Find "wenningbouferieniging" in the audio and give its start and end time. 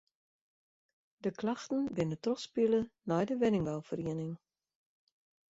3.41-4.35